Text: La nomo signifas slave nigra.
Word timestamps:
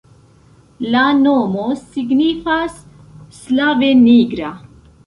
La 0.95 1.03
nomo 1.17 1.67
signifas 1.83 2.81
slave 3.43 3.97
nigra. 4.05 4.55